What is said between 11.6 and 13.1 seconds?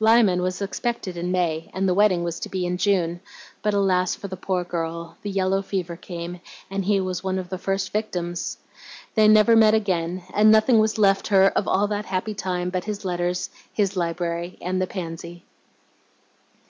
all that happy time but his